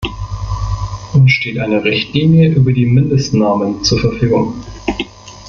[1.13, 4.55] Uns steht eine Richtlinie über die Mindestnormen zur Verfügung.